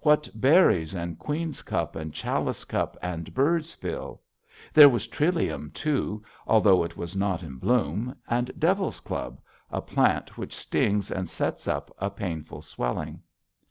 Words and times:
What 0.00 0.28
berries 0.34 0.94
and 0.94 1.18
queen's 1.18 1.62
cup 1.62 1.96
and 1.96 2.12
chalice 2.12 2.66
cup 2.66 2.98
and 3.00 3.32
bird's 3.32 3.74
bill! 3.74 4.20
There 4.74 4.90
was 4.90 5.06
trillium, 5.06 5.70
too, 5.70 6.22
although 6.46 6.84
it 6.84 6.98
was 6.98 7.16
not 7.16 7.42
in 7.42 7.56
bloom, 7.56 8.14
and 8.28 8.50
devil's 8.58 9.00
club, 9.00 9.40
a 9.70 9.80
plant 9.80 10.36
which 10.36 10.54
stings 10.54 11.10
and 11.10 11.26
sets 11.26 11.66
up 11.66 11.90
a 11.96 12.10
painful 12.10 12.60
swelling. 12.60 13.22